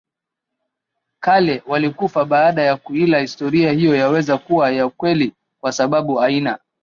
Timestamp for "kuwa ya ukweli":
4.37-5.33